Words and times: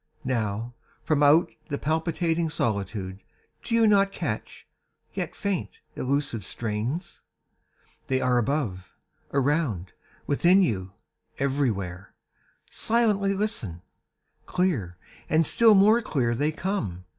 Now, 0.25 0.73
From 1.03 1.21
out 1.21 1.51
the 1.69 1.77
palpitating 1.77 2.49
solitude 2.49 3.21
Do 3.61 3.75
you 3.75 3.85
not 3.85 4.11
catch, 4.11 4.65
yet 5.13 5.35
faint, 5.35 5.79
elusive 5.95 6.43
strains? 6.43 7.21
They 8.07 8.19
are 8.19 8.39
above, 8.39 8.89
around, 9.31 9.93
within 10.25 10.63
you, 10.63 10.93
everywhere. 11.37 12.13
Silently 12.67 13.35
listen! 13.35 13.83
Clear, 14.47 14.97
and 15.29 15.45
still 15.45 15.75
more 15.75 16.01
clear, 16.01 16.33
they 16.33 16.51
come. 16.51 17.05